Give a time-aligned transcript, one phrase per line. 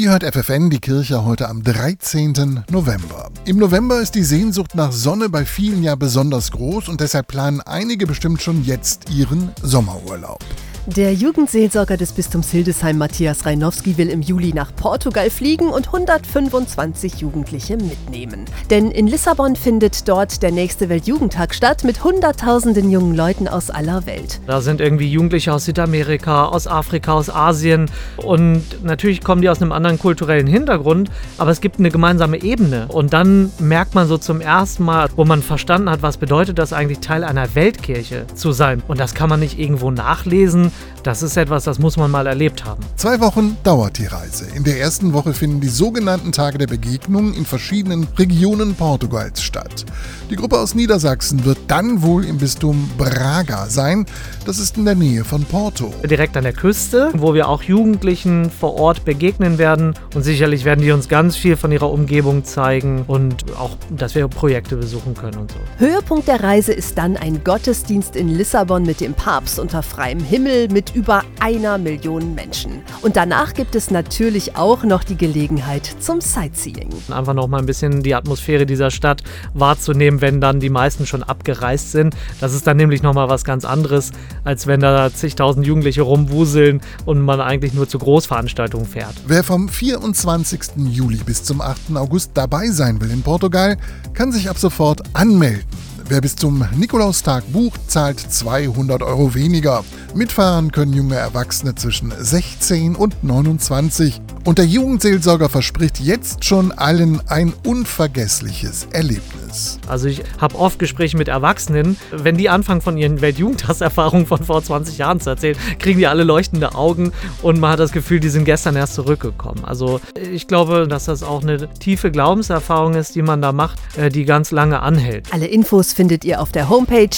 [0.00, 2.64] Ihr hört FFN, die Kirche heute am 13.
[2.70, 3.28] November.
[3.44, 7.60] Im November ist die Sehnsucht nach Sonne bei vielen ja besonders groß und deshalb planen
[7.60, 10.42] einige bestimmt schon jetzt ihren Sommerurlaub.
[10.86, 17.16] Der Jugendseelsorger des Bistums Hildesheim, Matthias Reinowski, will im Juli nach Portugal fliegen und 125
[17.16, 18.46] Jugendliche mitnehmen.
[18.70, 24.06] Denn in Lissabon findet dort der nächste Weltjugendtag statt mit Hunderttausenden jungen Leuten aus aller
[24.06, 24.40] Welt.
[24.46, 29.60] Da sind irgendwie Jugendliche aus Südamerika, aus Afrika, aus Asien und natürlich kommen die aus
[29.60, 32.86] einem anderen kulturellen Hintergrund, aber es gibt eine gemeinsame Ebene.
[32.88, 36.72] Und dann merkt man so zum ersten Mal, wo man verstanden hat, was bedeutet das
[36.72, 38.82] eigentlich, Teil einer Weltkirche zu sein.
[38.88, 40.70] Und das kann man nicht irgendwo nachlesen
[41.02, 42.82] das ist etwas, das muss man mal erlebt haben.
[42.96, 44.46] Zwei Wochen dauert die Reise.
[44.54, 49.84] In der ersten Woche finden die sogenannten Tage der Begegnung in verschiedenen Regionen Portugals statt.
[50.30, 54.06] Die Gruppe aus Niedersachsen wird dann wohl im Bistum Braga sein.
[54.46, 55.92] Das ist in der Nähe von Porto.
[56.08, 59.94] Direkt an der Küste, wo wir auch Jugendlichen vor Ort begegnen werden.
[60.14, 64.28] Und sicherlich werden die uns ganz viel von ihrer Umgebung zeigen und auch, dass wir
[64.28, 65.58] Projekte besuchen können und so.
[65.78, 70.68] Höhepunkt der Reise ist dann ein Gottesdienst in Lissabon mit dem Papst unter freiem Himmel
[70.68, 72.82] mit über einer Million Menschen.
[73.02, 76.90] Und danach gibt es natürlich auch noch die Gelegenheit zum Sightseeing.
[77.10, 79.22] Einfach noch mal ein bisschen die Atmosphäre dieser Stadt
[79.54, 82.14] wahrzunehmen, wenn dann die meisten schon abgereist sind.
[82.40, 84.12] Das ist dann nämlich noch mal was ganz anderes,
[84.44, 89.14] als wenn da zigtausend Jugendliche rumwuseln und man eigentlich nur zu Großveranstaltungen fährt.
[89.26, 90.60] Wer vom 24.
[90.90, 91.94] Juli bis zum 8.
[91.94, 93.76] August dabei sein will in Portugal,
[94.14, 95.64] kann sich ab sofort anmelden.
[96.10, 99.84] Wer bis zum Nikolaustag bucht, zahlt 200 Euro weniger.
[100.14, 104.20] Mitfahren können junge Erwachsene zwischen 16 und 29.
[104.44, 109.78] Und der Jugendseelsorger verspricht jetzt schon allen ein unvergessliches Erlebnis.
[109.86, 114.62] Also ich habe oft Gespräche mit Erwachsenen, wenn die anfangen von ihren Weltjugendtagserfahrungen von vor
[114.62, 118.28] 20 Jahren zu erzählen, kriegen die alle leuchtende Augen und man hat das Gefühl, die
[118.28, 119.64] sind gestern erst zurückgekommen.
[119.64, 124.08] Also ich glaube, dass das auch eine tiefe Glaubenserfahrung ist, die man da macht, äh,
[124.08, 125.26] die ganz lange anhält.
[125.32, 127.08] Alle Infos findet ihr auf der Homepage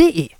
[0.00, 0.30] www.radioplay.de.
[0.30, 0.39] Er